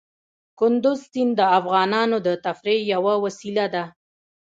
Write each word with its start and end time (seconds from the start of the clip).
کندز 0.59 0.99
سیند 1.11 1.33
د 1.39 1.41
افغانانو 1.59 2.17
د 2.27 2.29
تفریح 2.45 2.79
یوه 2.93 3.13
وسیله 3.23 3.65
ده. 3.73 3.83